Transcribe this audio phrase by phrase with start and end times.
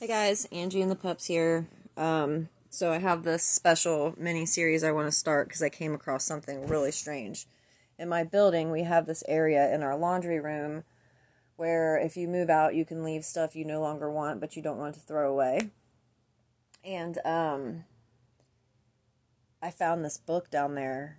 [0.00, 1.66] Hey guys, Angie and the pups here.
[1.94, 5.92] Um, so I have this special mini series I want to start because I came
[5.92, 7.46] across something really strange.
[7.98, 10.84] In my building, we have this area in our laundry room
[11.56, 14.62] where if you move out, you can leave stuff you no longer want but you
[14.62, 15.68] don't want to throw away.
[16.82, 17.84] And um,
[19.62, 21.18] I found this book down there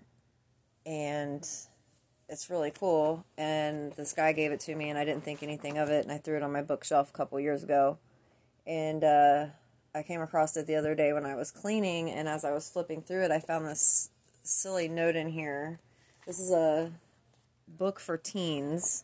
[0.88, 1.48] and
[2.27, 3.27] it's really cool.
[3.38, 6.11] And this guy gave it to me and I didn't think anything of it and
[6.11, 8.00] I threw it on my bookshelf a couple years ago
[8.66, 9.45] and uh,
[9.94, 12.70] I came across it the other day when I was cleaning, and as I was
[12.70, 14.09] flipping through it, I found this
[14.44, 15.80] silly note in here.
[16.26, 16.91] This is a
[17.67, 19.03] book for teens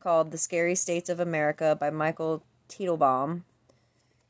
[0.00, 3.42] called The Scary States of America by Michael Teitelbaum.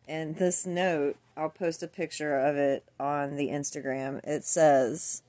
[0.08, 4.20] And this note, I'll post a picture of it on the Instagram.
[4.24, 5.22] It says,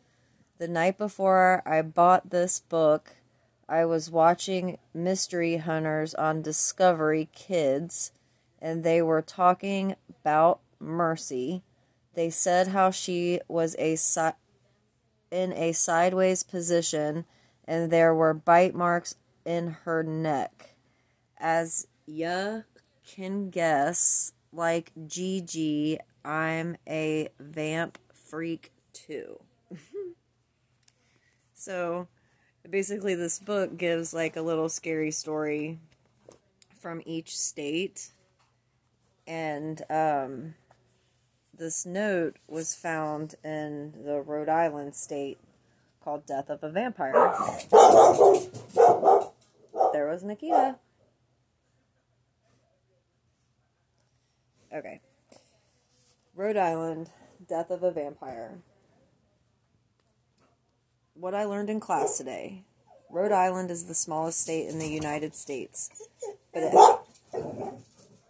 [0.57, 3.15] The night before I bought this book,
[3.67, 8.11] I was watching Mystery Hunters on Discovery Kids
[8.61, 11.63] and they were talking about Mercy.
[12.13, 14.31] They said how she was a si-
[15.31, 17.25] in a sideways position
[17.67, 20.75] and there were bite marks in her neck.
[21.37, 22.61] As ya
[23.05, 29.39] can guess, like Gigi, I'm a vamp freak too.
[31.53, 32.07] so
[32.67, 35.79] basically, this book gives like a little scary story
[36.79, 38.11] from each state
[39.27, 40.55] and um,
[41.57, 45.37] this note was found in the Rhode Island state
[46.03, 47.13] called Death of a Vampire.
[49.91, 50.77] There was Nikita.
[54.73, 55.01] Okay.
[56.35, 57.09] Rhode Island,
[57.47, 58.59] Death of a Vampire.
[61.13, 62.63] What I learned in class today.
[63.09, 65.89] Rhode Island is the smallest state in the United States,
[66.53, 66.73] but it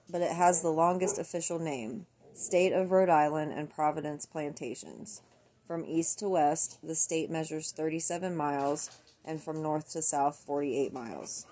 [0.09, 5.22] but it has the longest official name State of Rhode Island and Providence Plantations.
[5.66, 8.92] From east to west, the state measures 37 miles,
[9.26, 11.45] and from north to south, 48 miles.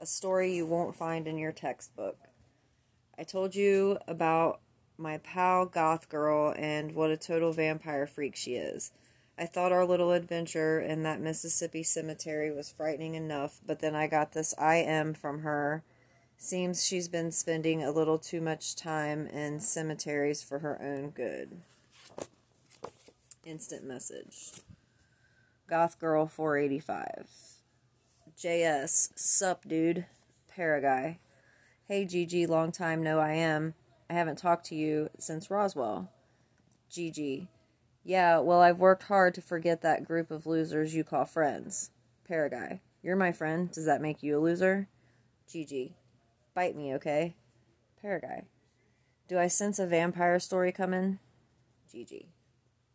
[0.00, 2.18] A story you won't find in your textbook.
[3.18, 4.60] I told you about
[4.96, 8.92] my pal Goth Girl and what a total vampire freak she is.
[9.38, 14.06] I thought our little adventure in that Mississippi cemetery was frightening enough, but then I
[14.06, 15.82] got this IM from her
[16.38, 21.62] Seems she's been spending a little too much time in cemeteries for her own good.
[23.44, 24.52] Instant message.
[25.68, 27.26] Goth Girl 485.
[28.38, 30.06] JS, sup, dude.
[30.48, 31.18] Paraguay.
[31.88, 33.74] Hey, Gigi, long time no I am.
[34.10, 36.10] I haven't talked to you since Roswell.
[36.90, 37.48] Gigi.
[38.04, 41.90] Yeah, well, I've worked hard to forget that group of losers you call friends.
[42.28, 42.80] Paraguay.
[43.02, 43.70] You're my friend.
[43.72, 44.88] Does that make you a loser?
[45.50, 45.96] Gigi.
[46.56, 47.34] Bite me, okay?
[48.00, 48.44] Paraguay.
[49.28, 51.18] Do I sense a vampire story coming?
[51.92, 52.30] Gigi.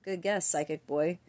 [0.03, 1.19] Good guess, psychic boy.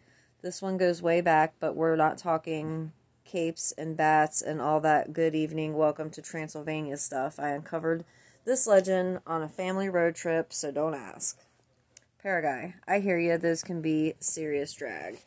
[0.41, 2.91] This one goes way back, but we're not talking
[3.23, 7.39] capes and bats and all that good evening, welcome to Transylvania stuff.
[7.39, 8.03] I uncovered
[8.45, 11.39] this legend on a family road trip, so don't ask.
[12.19, 12.73] Paraguay.
[12.87, 15.19] I hear you, those can be serious drag.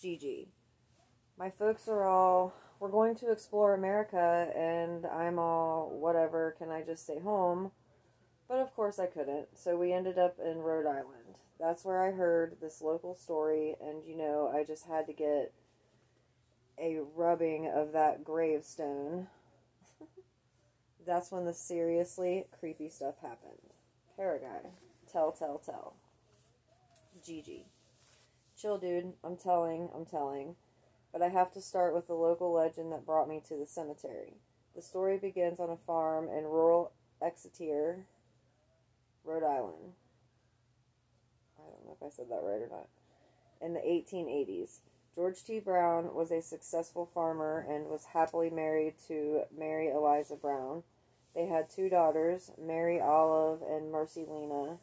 [0.00, 0.52] Gigi.
[1.36, 6.82] My folks are all we're going to explore America, and I'm all, whatever, can I
[6.82, 7.70] just stay home?
[8.48, 11.38] But of course I couldn't, so we ended up in Rhode Island.
[11.60, 15.52] That's where I heard this local story, and you know, I just had to get
[16.76, 19.28] a rubbing of that gravestone.
[21.06, 23.60] That's when the seriously creepy stuff happened.
[24.16, 24.70] Paraguay.
[25.10, 25.94] Tell, tell, tell.
[27.24, 27.66] Gigi.
[28.60, 29.12] Chill, dude.
[29.22, 30.56] I'm telling, I'm telling
[31.12, 34.34] but I have to start with the local legend that brought me to the cemetery.
[34.74, 38.06] The story begins on a farm in rural Exeter,
[39.24, 39.92] Rhode Island.
[41.58, 42.88] I don't know if I said that right or not.
[43.60, 44.78] In the 1880s,
[45.14, 45.60] George T.
[45.60, 50.82] Brown was a successful farmer and was happily married to Mary Eliza Brown.
[51.34, 54.78] They had two daughters, Mary Olive and Mercy Lena,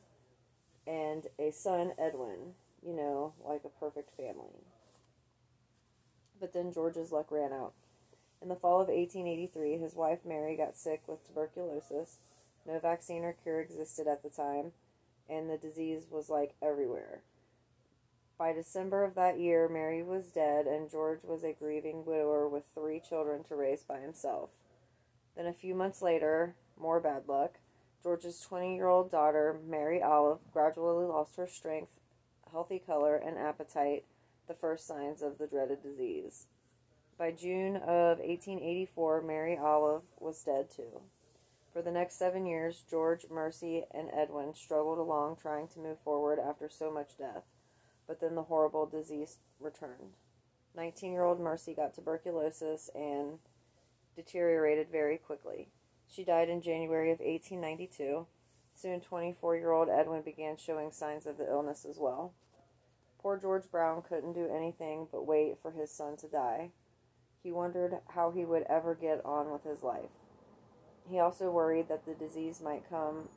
[0.85, 2.53] and a son, Edwin.
[2.85, 4.63] You know, like a perfect family
[6.39, 7.73] but then George's luck ran out.
[8.41, 12.17] In the fall of 1883, his wife Mary got sick with tuberculosis.
[12.65, 14.71] No vaccine or cure existed at the time,
[15.29, 17.21] and the disease was like everywhere.
[18.37, 22.63] By December of that year, Mary was dead, and George was a grieving widower with
[22.73, 24.49] three children to raise by himself.
[25.35, 27.59] Then, a few months later, more bad luck,
[28.01, 31.99] George's 20 year old daughter, Mary Olive, gradually lost her strength,
[32.51, 34.05] healthy color, and appetite
[34.49, 36.47] the first signs of the dreaded disease.
[37.17, 41.01] By June of 1884, Mary Olive was dead too.
[41.71, 46.39] For the next seven years, George, Mercy, and Edwin struggled along trying to move forward
[46.39, 47.43] after so much death,
[48.07, 50.15] but then the horrible disease returned.
[50.75, 53.37] 19 year old Mercy got tuberculosis and
[54.15, 55.67] deteriorated very quickly.
[56.07, 58.25] She died in January of 1892.
[58.73, 62.33] Soon, 24 year old Edwin began showing signs of the illness as well.
[63.21, 66.71] Poor George Brown couldn't do anything but wait for his son to die.
[67.43, 70.09] He wondered how he would ever get on with his life.
[71.09, 73.29] He also worried that the disease might come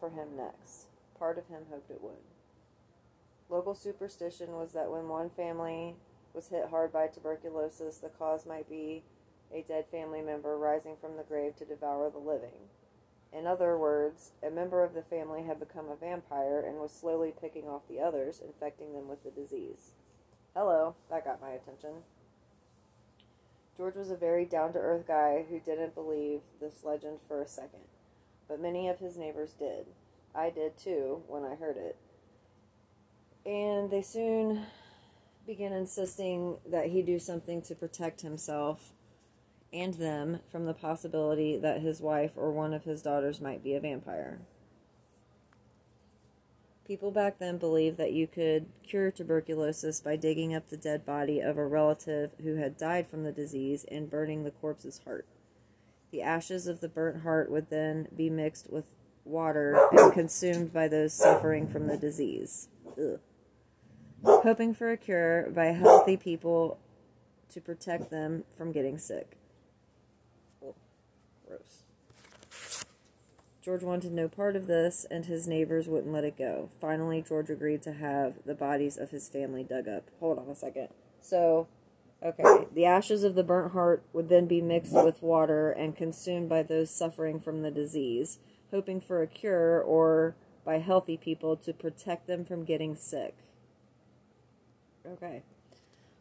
[0.00, 0.86] for him next.
[1.18, 2.22] Part of him hoped it would.
[3.48, 5.96] Local superstition was that when one family
[6.34, 9.04] was hit hard by tuberculosis, the cause might be
[9.52, 12.68] a dead family member rising from the grave to devour the living.
[13.32, 17.32] In other words, a member of the family had become a vampire and was slowly
[17.38, 19.92] picking off the others, infecting them with the disease.
[20.54, 22.02] Hello, that got my attention.
[23.76, 27.46] George was a very down to earth guy who didn't believe this legend for a
[27.46, 27.84] second,
[28.48, 29.86] but many of his neighbors did.
[30.34, 31.96] I did too when I heard it.
[33.46, 34.66] And they soon
[35.46, 38.92] began insisting that he do something to protect himself
[39.72, 43.74] and them from the possibility that his wife or one of his daughters might be
[43.74, 44.40] a vampire.
[46.86, 51.38] People back then believed that you could cure tuberculosis by digging up the dead body
[51.38, 55.26] of a relative who had died from the disease and burning the corpse's heart.
[56.10, 58.86] The ashes of the burnt heart would then be mixed with
[59.26, 62.68] water and consumed by those suffering from the disease.
[62.98, 63.20] Ugh.
[64.24, 66.78] Hoping for a cure by healthy people
[67.50, 69.37] to protect them from getting sick.
[71.48, 71.82] Gross.
[73.62, 76.70] George wanted no part of this, and his neighbors wouldn't let it go.
[76.80, 80.04] Finally, George agreed to have the bodies of his family dug up.
[80.20, 80.88] Hold on a second.
[81.20, 81.66] So,
[82.22, 86.48] okay, the ashes of the burnt heart would then be mixed with water and consumed
[86.48, 88.38] by those suffering from the disease,
[88.70, 90.34] hoping for a cure or
[90.64, 93.34] by healthy people to protect them from getting sick.
[95.06, 95.42] Okay.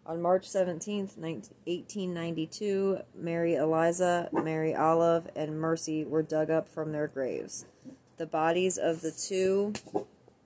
[0.07, 7.07] On March 17th, 1892, Mary Eliza, Mary Olive, and Mercy were dug up from their
[7.07, 7.65] graves.
[8.15, 9.73] The bodies of the two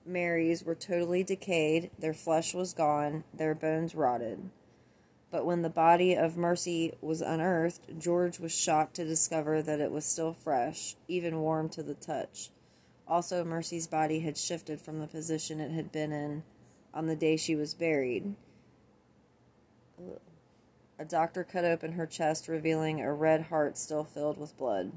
[0.04, 4.50] Marys were totally decayed, their flesh was gone, their bones rotted.
[5.30, 9.92] But when the body of Mercy was unearthed, George was shocked to discover that it
[9.92, 12.50] was still fresh, even warm to the touch.
[13.07, 16.42] Also, Mercy's body had shifted from the position it had been in
[16.96, 18.34] on the day she was buried.
[21.00, 24.92] A doctor cut open her chest, revealing a red heart still filled with blood.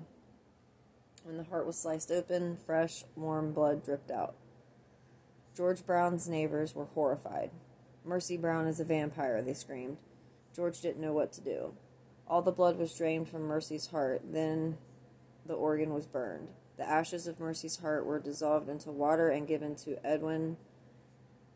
[1.23, 4.35] When the heart was sliced open, fresh, warm blood dripped out.
[5.57, 7.51] George Brown's neighbors were horrified.
[8.05, 9.97] Mercy Brown is a vampire, they screamed.
[10.55, 11.75] George didn't know what to do.
[12.29, 14.77] All the blood was drained from Mercy's heart, then
[15.47, 16.49] the organ was burned.
[16.77, 20.57] The ashes of Mercy's heart were dissolved into water and given to Edwin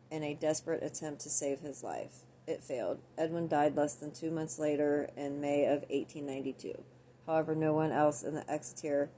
[0.09, 2.23] in a desperate attempt to save his life.
[2.49, 2.97] It failed.
[3.15, 6.83] Edwin died less than two months later in May of 1892.
[7.27, 9.11] However, no one else in the Exeter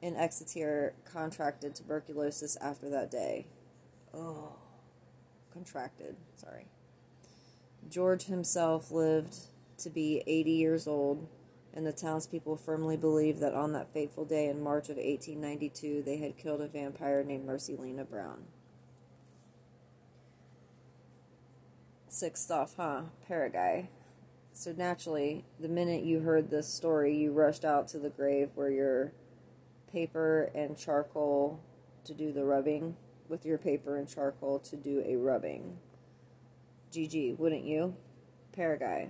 [0.00, 3.48] in Exeter contracted tuberculosis after that day.
[4.14, 4.54] Oh,
[5.52, 6.14] contracted.
[6.36, 6.66] Sorry.
[7.88, 9.34] George himself lived
[9.78, 11.26] to be 80 years old,
[11.74, 16.18] and the townspeople firmly believed that on that fateful day in March of 1892 they
[16.18, 18.44] had killed a vampire named Mercy Lena Brown.
[22.12, 23.04] Sick stuff, huh?
[23.26, 23.88] Paraguay.
[24.52, 28.70] So naturally, the minute you heard this story, you rushed out to the grave where
[28.70, 29.12] your
[29.90, 31.60] paper and charcoal
[32.04, 32.96] to do the rubbing,
[33.30, 35.78] with your paper and charcoal to do a rubbing.
[36.92, 37.96] GG, wouldn't you?
[38.52, 39.08] Paraguay.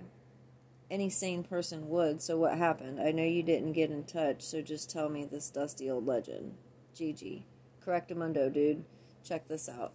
[0.89, 3.01] Any sane person would, so what happened?
[3.01, 6.53] I know you didn't get in touch, so just tell me this dusty old legend.
[6.95, 7.43] GG.
[7.85, 8.85] Correctamundo, dude.
[9.25, 9.91] Check this out.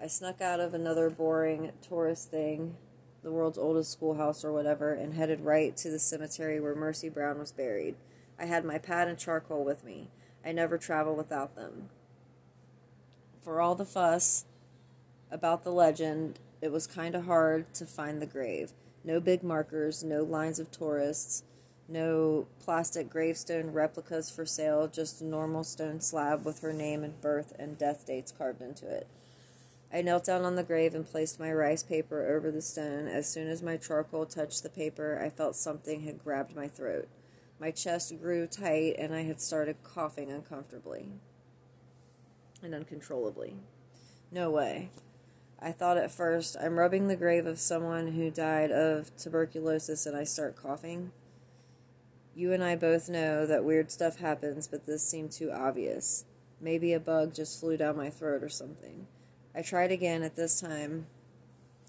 [0.00, 2.76] I snuck out of another boring tourist thing,
[3.22, 7.38] the world's oldest schoolhouse or whatever, and headed right to the cemetery where Mercy Brown
[7.38, 7.96] was buried.
[8.38, 10.10] I had my pad and charcoal with me.
[10.44, 11.88] I never travel without them.
[13.40, 14.44] For all the fuss
[15.30, 18.72] about the legend, it was kind of hard to find the grave.
[19.02, 21.42] No big markers, no lines of tourists,
[21.88, 27.20] no plastic gravestone replicas for sale, just a normal stone slab with her name and
[27.20, 29.06] birth and death dates carved into it.
[29.96, 33.08] I knelt down on the grave and placed my rice paper over the stone.
[33.08, 37.08] As soon as my charcoal touched the paper, I felt something had grabbed my throat.
[37.58, 41.12] My chest grew tight, and I had started coughing uncomfortably
[42.62, 43.54] and uncontrollably.
[44.30, 44.90] No way.
[45.62, 50.14] I thought at first, I'm rubbing the grave of someone who died of tuberculosis and
[50.14, 51.12] I start coughing.
[52.34, 56.26] You and I both know that weird stuff happens, but this seemed too obvious.
[56.60, 59.06] Maybe a bug just flew down my throat or something.
[59.56, 61.06] I tried again at this time.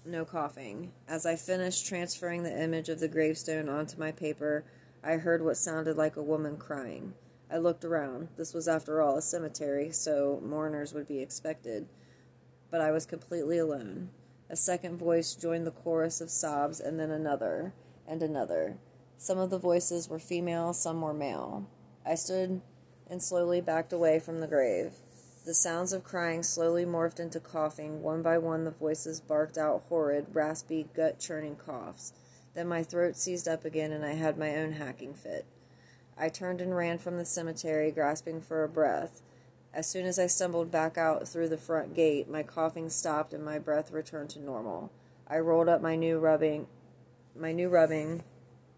[0.06, 0.92] No coughing.
[1.06, 4.64] As I finished transferring the image of the gravestone onto my paper,
[5.04, 7.12] I heard what sounded like a woman crying.
[7.52, 8.28] I looked around.
[8.38, 11.88] This was, after all, a cemetery, so mourners would be expected.
[12.70, 14.08] But I was completely alone.
[14.48, 17.74] A second voice joined the chorus of sobs, and then another,
[18.06, 18.78] and another.
[19.18, 21.68] Some of the voices were female, some were male.
[22.06, 22.62] I stood
[23.10, 24.92] and slowly backed away from the grave.
[25.48, 28.02] The sounds of crying slowly morphed into coughing.
[28.02, 32.12] One by one, the voices barked out horrid, raspy, gut churning coughs.
[32.52, 35.46] Then my throat seized up again, and I had my own hacking fit.
[36.18, 39.22] I turned and ran from the cemetery, grasping for a breath.
[39.72, 43.42] As soon as I stumbled back out through the front gate, my coughing stopped and
[43.42, 44.92] my breath returned to normal.
[45.26, 46.66] I rolled up my new rubbing,
[47.34, 48.22] my new rubbing,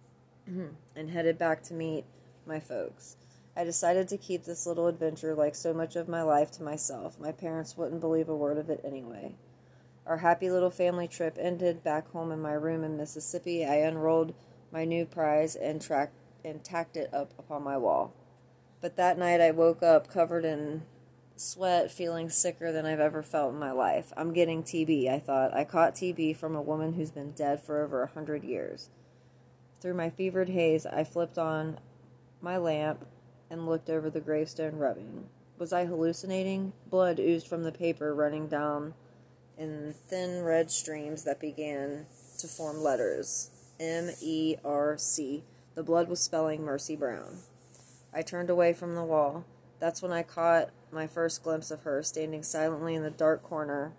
[0.46, 2.04] and headed back to meet
[2.46, 3.16] my folks.
[3.56, 7.18] I decided to keep this little adventure, like so much of my life, to myself.
[7.18, 9.34] My parents wouldn't believe a word of it anyway.
[10.06, 13.64] Our happy little family trip ended back home in my room in Mississippi.
[13.64, 14.34] I unrolled
[14.72, 15.86] my new prize and
[16.44, 18.14] and tacked it up upon my wall.
[18.80, 20.82] But that night I woke up covered in
[21.36, 24.12] sweat, feeling sicker than I've ever felt in my life.
[24.16, 25.54] I'm getting TB, I thought.
[25.54, 28.90] I caught TB from a woman who's been dead for over a hundred years.
[29.80, 31.78] Through my fevered haze, I flipped on
[32.40, 33.06] my lamp
[33.50, 35.26] and looked over the gravestone rubbing.
[35.58, 36.72] Was I hallucinating?
[36.88, 38.94] Blood oozed from the paper, running down
[39.58, 42.06] in thin red streams that began
[42.38, 45.42] to form letters M E R C.
[45.74, 47.38] The blood was spelling Mercy Brown.
[48.12, 49.44] I turned away from the wall.
[49.78, 53.92] That's when I caught my first glimpse of her, standing silently in the dark corner.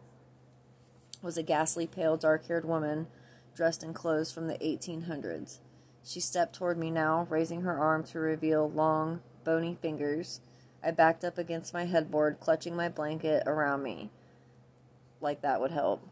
[1.21, 3.07] Was a ghastly pale, dark haired woman
[3.55, 5.59] dressed in clothes from the 1800s.
[6.03, 10.41] She stepped toward me now, raising her arm to reveal long, bony fingers.
[10.83, 14.09] I backed up against my headboard, clutching my blanket around me.
[15.19, 16.07] Like that would help.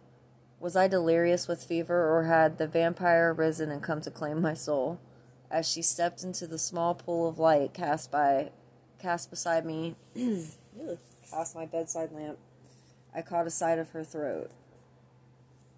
[0.59, 4.53] Was I delirious with fever, or had the vampire risen and come to claim my
[4.53, 4.99] soul?
[5.49, 8.51] As she stepped into the small pool of light cast by
[8.99, 9.95] cast beside me
[11.31, 12.37] past my bedside lamp,
[13.15, 14.51] I caught a sight of her throat.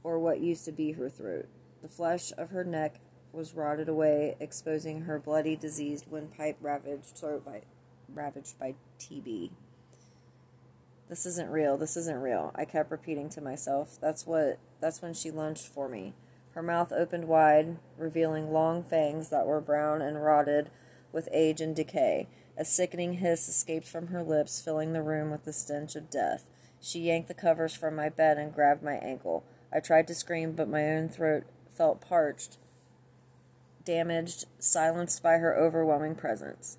[0.03, 1.47] Or what used to be her throat.
[1.81, 2.99] The flesh of her neck
[3.33, 7.61] was rotted away, exposing her bloody, diseased windpipe ravaged throat by,
[8.13, 9.51] ravaged by TB.
[11.09, 11.77] This isn't real.
[11.77, 12.51] This isn't real.
[12.55, 13.97] I kept repeating to myself.
[13.99, 16.13] That's what that's when she lunged for me.
[16.51, 20.69] Her mouth opened wide, revealing long fangs that were brown and rotted
[21.11, 22.27] with age and decay.
[22.57, 26.49] A sickening hiss escaped from her lips, filling the room with the stench of death.
[26.79, 29.43] She yanked the covers from my bed and grabbed my ankle.
[29.73, 32.57] I tried to scream, but my own throat felt parched
[33.83, 36.77] damaged, silenced by her overwhelming presence.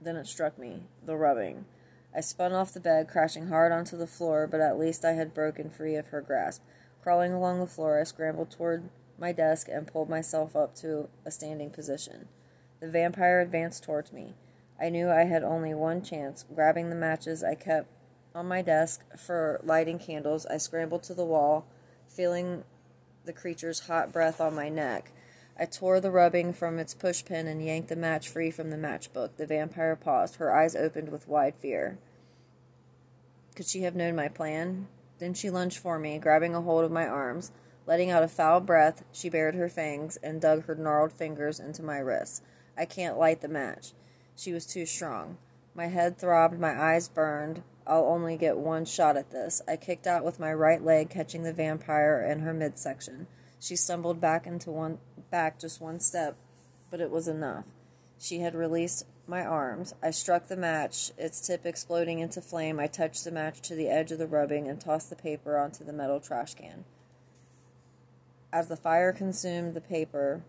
[0.00, 1.64] Then it struck me the rubbing.
[2.14, 5.34] I spun off the bed, crashing hard onto the floor, but at least I had
[5.34, 6.62] broken free of her grasp.
[7.02, 11.30] Crawling along the floor, I scrambled toward my desk and pulled myself up to a
[11.30, 12.28] standing position.
[12.80, 14.34] The vampire advanced towards me.
[14.80, 16.44] I knew I had only one chance.
[16.54, 17.88] Grabbing the matches I kept
[18.34, 21.66] on my desk for lighting candles, I scrambled to the wall,
[22.08, 22.64] feeling
[23.24, 25.12] the creature's hot breath on my neck.
[25.58, 29.36] I tore the rubbing from its pushpin and yanked the match free from the matchbook.
[29.36, 31.98] The vampire paused, her eyes opened with wide fear.
[33.54, 34.88] Could she have known my plan?
[35.18, 37.52] Then she lunged for me, grabbing a hold of my arms.
[37.86, 41.82] Letting out a foul breath, she bared her fangs and dug her gnarled fingers into
[41.82, 42.42] my wrists.
[42.76, 43.92] I can't light the match.
[44.34, 45.38] She was too strong.
[45.74, 47.62] My head throbbed, my eyes burned.
[47.86, 49.62] I'll only get one shot at this.
[49.68, 53.28] I kicked out with my right leg, catching the vampire in her midsection.
[53.64, 54.98] She stumbled back into one
[55.30, 56.36] back just one step,
[56.90, 57.64] but it was enough.
[58.18, 59.94] She had released my arms.
[60.02, 62.78] I struck the match, its tip exploding into flame.
[62.78, 65.82] I touched the match to the edge of the rubbing and tossed the paper onto
[65.82, 66.84] the metal trash can.
[68.52, 70.42] As the fire consumed the paper,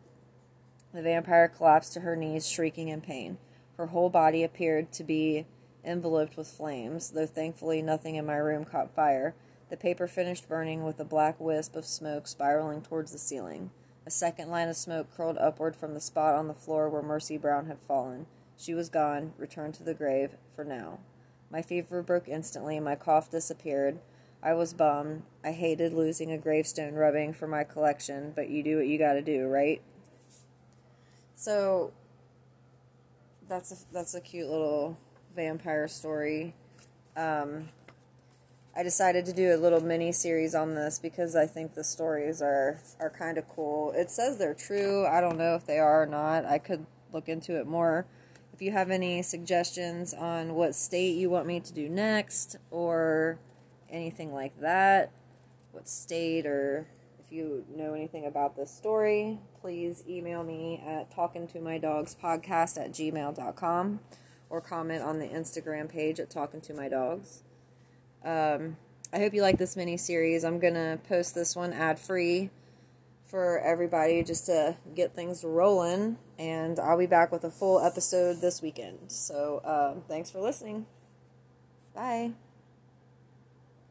[0.93, 3.37] the vampire collapsed to her knees, shrieking in pain.
[3.77, 5.45] Her whole body appeared to be
[5.85, 9.35] enveloped with flames, though thankfully nothing in my room caught fire.
[9.69, 13.71] The paper finished burning with a black wisp of smoke spiraling towards the ceiling.
[14.05, 17.37] A second line of smoke curled upward from the spot on the floor where Mercy
[17.37, 18.27] Brown had fallen.
[18.57, 20.99] She was gone, returned to the grave, for now.
[21.49, 23.99] My fever broke instantly, my cough disappeared.
[24.43, 25.23] I was bummed.
[25.43, 29.23] I hated losing a gravestone rubbing for my collection, but you do what you gotta
[29.23, 29.81] do, right?
[31.33, 31.91] So,
[33.49, 34.99] that's a, that's a cute little
[35.35, 36.53] vampire story.
[37.17, 37.69] Um,
[38.77, 42.41] I decided to do a little mini series on this because I think the stories
[42.41, 43.93] are are kind of cool.
[43.95, 45.05] It says they're true.
[45.05, 46.43] I don't know if they are or not.
[46.43, 48.05] I could look into it more.
[48.53, 53.39] If you have any suggestions on what state you want me to do next or
[53.89, 55.11] anything like that,
[55.71, 56.85] what state or
[57.23, 63.99] if you know anything about this story, please email me at talkingtomydogspodcast at gmail.com
[64.49, 67.41] or comment on the Instagram page at Talking to My Dogs.
[68.25, 68.77] Um,
[69.13, 70.43] I hope you like this mini series.
[70.43, 72.49] I'm going to post this one ad free
[73.23, 76.17] for everybody just to get things rolling.
[76.37, 79.11] And I'll be back with a full episode this weekend.
[79.11, 80.85] So uh, thanks for listening.
[81.93, 82.33] Bye.